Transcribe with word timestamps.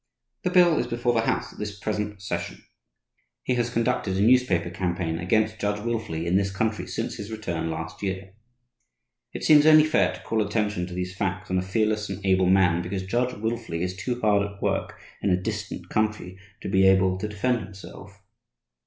The 0.41 0.49
bill 0.49 0.79
is 0.79 0.87
before 0.87 1.13
the 1.13 1.27
House 1.27 1.53
at 1.53 1.59
this 1.59 1.79
present 1.79 2.23
session. 2.23 2.63
He 3.43 3.53
has 3.53 3.69
conducted 3.69 4.17
a 4.17 4.21
newspaper 4.21 4.71
campaign 4.71 5.19
against 5.19 5.59
Judge 5.59 5.77
Wilfley 5.79 6.25
in 6.25 6.37
this 6.37 6.49
country 6.51 6.87
since 6.87 7.17
his 7.17 7.29
return 7.31 7.69
last 7.69 8.01
year. 8.01 8.33
It 9.31 9.43
seems 9.43 9.67
only 9.67 9.83
fair 9.83 10.11
to 10.11 10.23
call 10.23 10.41
attention 10.43 10.87
to 10.87 10.95
these 10.95 11.15
facts 11.15 11.51
on 11.51 11.59
a 11.59 11.61
fearless 11.61 12.09
and 12.09 12.25
able 12.25 12.47
man, 12.49 12.81
because 12.81 13.03
Judge 13.03 13.35
Wilfley 13.35 13.81
is 13.83 13.95
too 13.95 14.19
hard 14.21 14.41
at 14.41 14.59
work 14.59 14.99
in 15.21 15.29
a 15.29 15.37
distant 15.39 15.87
country 15.89 16.39
to 16.63 16.67
be 16.67 16.87
able 16.87 17.19
to 17.19 17.27
defend 17.27 17.59
himself. 17.59 18.23